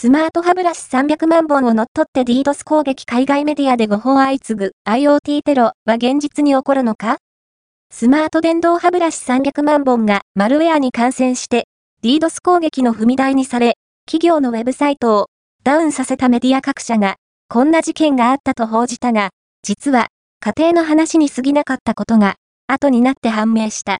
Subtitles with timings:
[0.00, 7.18] スマート歯ブラシ300万本を乗っ取って DDoS 攻撃海外メディアで誤報相次ぐ IoT テロは現実に起こるのか？
[7.90, 11.64] スマート電動歯ブラシ300万本がマルウェアに感染して
[12.02, 13.74] DDoS 攻撃の踏み台にされ、
[14.06, 15.26] 企業のウェブサイトを
[15.64, 17.16] ダウンさせたメディア各社が
[17.50, 19.28] こんな事件があったと報じたが、
[19.62, 20.06] 実は
[20.40, 22.36] 家庭の話に過ぎなかったことが
[22.68, 23.98] 後になって判明した。